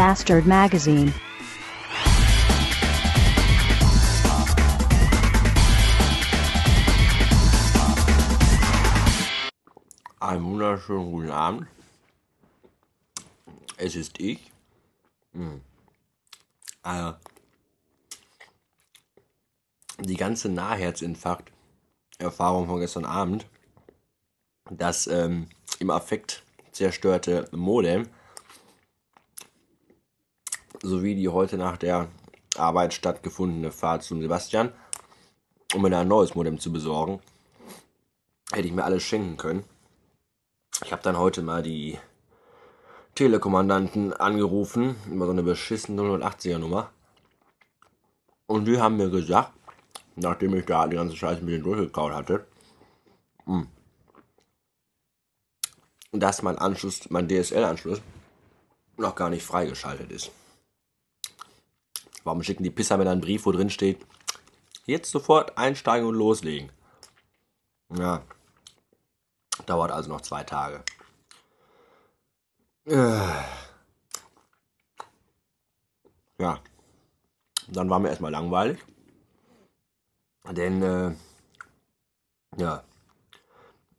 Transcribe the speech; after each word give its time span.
Bastard 0.00 0.46
Magazine. 0.46 1.12
Einen 10.18 10.42
wunderschönen 10.42 11.12
guten 11.12 11.30
Abend. 11.30 11.66
Es 13.76 13.94
ist 13.94 14.18
ich. 14.18 14.50
Hm. 15.34 15.60
Also, 16.80 17.18
die 19.98 20.16
ganze 20.16 20.48
Nahherzinfarkt-Erfahrung 20.48 22.68
von 22.68 22.80
gestern 22.80 23.04
Abend, 23.04 23.44
das 24.70 25.06
ähm, 25.08 25.50
im 25.78 25.90
Affekt 25.90 26.42
zerstörte 26.72 27.50
Modem, 27.52 28.08
sowie 30.82 31.14
die 31.14 31.28
heute 31.28 31.56
nach 31.56 31.76
der 31.76 32.08
Arbeit 32.56 32.94
stattgefundene 32.94 33.72
Fahrt 33.72 34.02
zum 34.02 34.20
Sebastian, 34.20 34.72
um 35.74 35.82
mir 35.82 35.96
ein 35.96 36.08
neues 36.08 36.34
Modem 36.34 36.58
zu 36.58 36.72
besorgen, 36.72 37.20
hätte 38.52 38.66
ich 38.66 38.74
mir 38.74 38.84
alles 38.84 39.02
schenken 39.02 39.36
können. 39.36 39.64
Ich 40.84 40.92
habe 40.92 41.02
dann 41.02 41.18
heute 41.18 41.42
mal 41.42 41.62
die 41.62 41.98
Telekommandanten 43.14 44.12
angerufen, 44.14 44.96
über 45.10 45.26
so 45.26 45.32
eine 45.32 45.42
beschissene 45.42 46.00
080er 46.00 46.58
Nummer. 46.58 46.90
Und 48.46 48.64
die 48.64 48.80
haben 48.80 48.96
mir 48.96 49.10
gesagt, 49.10 49.52
nachdem 50.16 50.54
ich 50.54 50.64
da 50.64 50.86
die 50.86 50.96
ganze 50.96 51.16
Scheiße 51.16 51.42
mit 51.42 51.54
denen 51.54 51.64
durchgekaut 51.64 52.12
hatte, 52.12 52.46
hm, 53.44 53.68
dass 56.12 56.42
mein 56.42 56.58
Anschluss, 56.58 57.08
mein 57.10 57.28
DSL-Anschluss 57.28 58.00
noch 58.96 59.14
gar 59.14 59.30
nicht 59.30 59.44
freigeschaltet 59.44 60.10
ist. 60.10 60.30
Warum 62.24 62.42
schicken 62.42 62.64
die 62.64 62.70
Pisser 62.70 62.96
mir 62.96 63.04
dann 63.04 63.12
einen 63.12 63.20
Brief, 63.20 63.46
wo 63.46 63.52
drin 63.52 63.70
steht, 63.70 64.04
jetzt 64.86 65.10
sofort 65.10 65.56
einsteigen 65.56 66.06
und 66.06 66.14
loslegen? 66.14 66.70
Ja, 67.96 68.22
dauert 69.66 69.90
also 69.90 70.10
noch 70.10 70.20
zwei 70.20 70.44
Tage. 70.44 70.82
Äh. 72.86 73.20
Ja, 76.38 76.58
dann 77.68 77.90
war 77.90 77.98
mir 77.98 78.08
erstmal 78.08 78.30
langweilig. 78.30 78.78
Denn, 80.50 80.82
äh, 80.82 81.14
ja, 82.56 82.82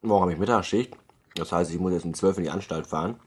morgen 0.01 0.21
habe 0.23 0.33
ich 0.33 0.39
Mittagsschicht. 0.39 0.95
Das 1.35 1.51
heißt, 1.51 1.71
ich 1.71 1.79
muss 1.79 1.93
jetzt 1.93 2.05
um 2.05 2.13
12 2.13 2.37
in 2.37 2.43
die 2.43 2.49
Anstalt 2.49 2.87
fahren. 2.87 3.19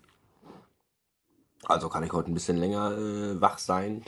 Also 1.65 1.89
kann 1.89 2.03
ich 2.03 2.13
heute 2.13 2.31
ein 2.31 2.35
bisschen 2.35 2.57
länger 2.57 2.93
äh, 2.93 3.41
wach 3.41 3.59
sein. 3.59 4.05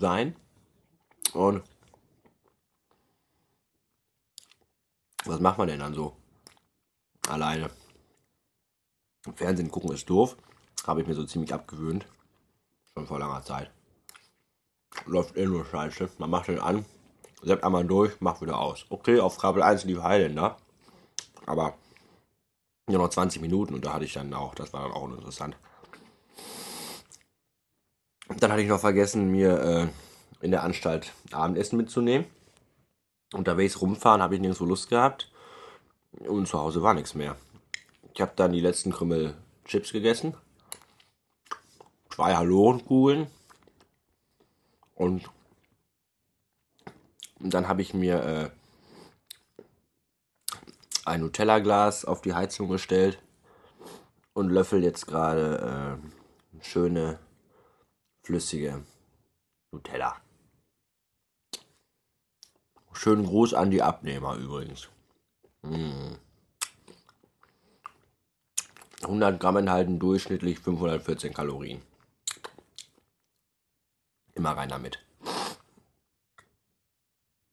Sein. 0.00 0.36
Und 1.32 1.62
was 5.24 5.40
macht 5.40 5.58
man 5.58 5.68
denn 5.68 5.80
dann 5.80 5.94
so? 5.94 6.16
Alleine. 7.28 7.70
Fernsehen 9.34 9.70
gucken 9.70 9.92
ist 9.92 10.08
doof. 10.10 10.36
Habe 10.86 11.00
ich 11.00 11.06
mir 11.06 11.14
so 11.14 11.24
ziemlich 11.24 11.52
abgewöhnt. 11.54 12.06
Schon 12.92 13.06
vor 13.06 13.18
langer 13.18 13.42
Zeit. 13.42 13.70
Läuft 15.06 15.36
eh 15.36 15.46
nur 15.46 15.64
Scheiße. 15.64 16.10
Man 16.18 16.30
macht 16.30 16.48
den 16.48 16.60
an, 16.60 16.84
setzt 17.42 17.64
einmal 17.64 17.84
durch, 17.84 18.20
macht 18.20 18.42
wieder 18.42 18.58
aus. 18.58 18.86
Okay, 18.90 19.18
auf 19.18 19.38
Kabel 19.38 19.62
1 19.62 19.84
lief 19.84 20.02
Highlander. 20.02 20.58
Aber 21.46 21.74
nur 22.86 22.98
noch 22.98 23.08
20 23.08 23.40
Minuten 23.40 23.74
und 23.74 23.84
da 23.84 23.94
hatte 23.94 24.04
ich 24.04 24.12
dann 24.12 24.32
auch, 24.34 24.54
das 24.54 24.72
war 24.72 24.82
dann 24.82 24.92
auch 24.92 25.10
interessant. 25.10 25.56
Dann 28.28 28.50
hatte 28.50 28.62
ich 28.62 28.68
noch 28.68 28.80
vergessen, 28.80 29.30
mir 29.30 29.60
äh, 29.60 30.44
in 30.44 30.50
der 30.50 30.62
Anstalt 30.62 31.12
Abendessen 31.30 31.76
mitzunehmen. 31.76 32.26
Unterwegs 33.32 33.80
rumfahren 33.80 34.22
habe 34.22 34.34
ich 34.34 34.40
nirgendwo 34.40 34.64
Lust 34.64 34.88
gehabt. 34.88 35.30
Und 36.20 36.46
zu 36.46 36.58
Hause 36.58 36.82
war 36.82 36.94
nichts 36.94 37.14
mehr. 37.14 37.36
Ich 38.14 38.20
habe 38.20 38.32
dann 38.36 38.52
die 38.52 38.60
letzten 38.60 38.92
Krümmel 38.92 39.34
Chips 39.64 39.92
gegessen. 39.92 40.34
Zwei 42.10 42.34
Halorenkugeln. 42.34 43.26
Und 44.94 45.28
dann 47.40 47.68
habe 47.68 47.82
ich 47.82 47.92
mir 47.92 48.22
äh, 48.22 48.50
ein 51.04 51.20
Nutella-Glas 51.20 52.04
auf 52.04 52.22
die 52.22 52.34
Heizung 52.34 52.68
gestellt 52.68 53.18
und 54.32 54.50
löffel 54.50 54.82
jetzt 54.82 55.06
gerade 55.06 55.98
äh, 56.00 56.64
schöne 56.64 57.18
flüssige 58.24 58.82
Nutella. 59.70 60.16
Schönen 62.92 63.26
Gruß 63.26 63.54
an 63.54 63.70
die 63.70 63.82
Abnehmer 63.82 64.36
übrigens. 64.36 64.88
Mmh. 65.62 66.16
100 69.02 69.38
Gramm 69.38 69.58
enthalten 69.58 69.98
durchschnittlich 69.98 70.58
514 70.58 71.34
Kalorien. 71.34 71.82
Immer 74.34 74.56
rein 74.56 74.70
damit. 74.70 74.98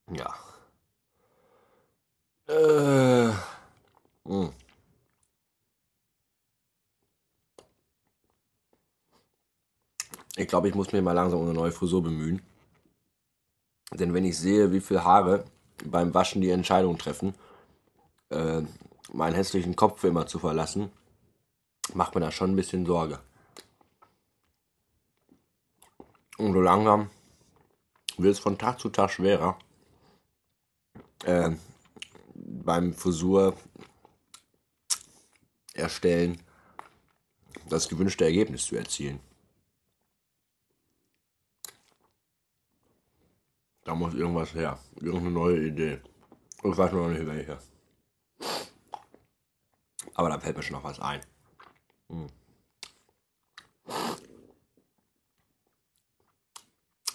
Ja. 0.09 0.34
Ich 10.36 10.47
glaube, 10.47 10.69
ich 10.69 10.75
muss 10.75 10.92
mir 10.92 11.02
mal 11.02 11.12
langsam 11.12 11.40
um 11.40 11.46
eine 11.46 11.53
neue 11.53 11.72
Frisur 11.72 12.02
bemühen. 12.02 12.42
Denn 13.94 14.14
wenn 14.14 14.25
ich 14.25 14.38
sehe, 14.38 14.72
wie 14.72 14.80
viele 14.80 15.03
Haare 15.03 15.46
beim 15.86 16.14
Waschen 16.14 16.42
die 16.42 16.50
Entscheidung 16.50 16.97
treffen, 16.97 17.36
äh, 18.30 18.62
meinen 19.12 19.36
hässlichen 19.36 19.75
Kopf 19.75 20.00
für 20.00 20.08
immer 20.08 20.28
zu 20.28 20.40
verlassen, 20.40 20.91
macht 21.94 22.16
mir 22.16 22.22
da 22.22 22.31
schon 22.31 22.52
ein 22.52 22.56
bisschen 22.56 22.86
Sorge. 22.86 23.20
Und 26.38 26.53
so 26.53 26.62
langsam 26.62 27.09
wird 28.18 28.34
es 28.34 28.40
von 28.40 28.58
Tag 28.58 28.80
zu 28.80 28.90
Tag 28.90 29.12
schwerer, 29.12 29.58
äh, 31.25 31.52
beim 32.34 32.94
Frisur 32.94 33.56
erstellen 35.74 36.41
das 37.70 37.88
gewünschte 37.90 38.25
Ergebnis 38.25 38.66
zu 38.66 38.75
erzielen. 38.75 39.20
Muss 44.02 44.16
irgendwas 44.16 44.56
her. 44.56 44.80
Irgendeine 44.96 45.32
neue 45.32 45.68
Idee. 45.68 46.02
Ich 46.64 46.78
weiß 46.78 46.92
noch 46.92 47.08
nicht 47.08 47.26
welche. 47.26 47.60
Aber 50.16 50.30
da 50.30 50.40
fällt 50.40 50.58
mir 50.58 50.64
schon 50.64 50.76
noch 50.76 50.84
was 50.84 51.00
ein. 51.00 51.22
Hm. 52.10 52.28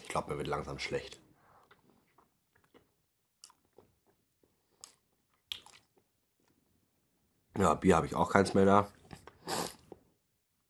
Ich 0.01 0.09
glaube, 0.09 0.31
mir 0.31 0.39
wird 0.39 0.47
langsam 0.47 0.79
schlecht. 0.79 1.21
Ja, 7.59 7.75
Bier 7.75 7.97
habe 7.97 8.07
ich 8.07 8.15
auch 8.15 8.31
keins 8.31 8.55
mehr 8.55 8.65
da. 8.65 8.93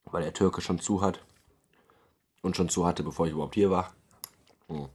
Weil 0.05 0.23
der 0.23 0.33
Türke 0.33 0.63
schon 0.63 0.81
zu 0.81 1.03
hat. 1.03 1.23
Und 2.41 2.57
schon 2.57 2.71
zu 2.71 2.87
hatte, 2.87 3.03
bevor 3.03 3.27
ich 3.27 3.33
überhaupt 3.33 3.55
hier 3.55 3.71
war. 3.71 3.95
Hm. 4.69 4.89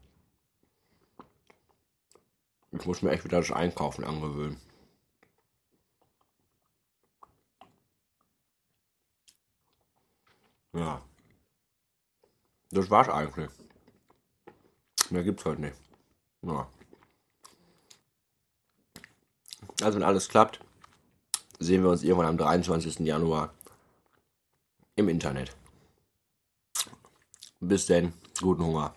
Ich 2.71 2.85
muss 2.85 3.01
mir 3.01 3.12
echt 3.12 3.25
wieder 3.25 3.39
das 3.39 3.51
Einkaufen 3.51 4.03
angewöhnen. 4.03 4.59
Ja. 10.73 11.01
Das 12.71 12.89
war's 12.89 13.09
eigentlich. 13.09 13.50
Mehr 15.09 15.23
gibt's 15.23 15.44
heute 15.44 15.62
nicht. 15.62 15.75
Ja. 16.44 16.69
Also 19.81 19.97
wenn 19.97 20.03
alles 20.03 20.29
klappt, 20.29 20.62
sehen 21.59 21.83
wir 21.83 21.89
uns 21.89 22.03
irgendwann 22.03 22.27
am 22.27 22.38
23. 22.38 23.00
Januar 23.00 23.53
im 24.95 25.09
Internet. 25.09 25.56
Bis 27.59 27.85
denn, 27.85 28.13
guten 28.39 28.63
Hunger. 28.63 28.95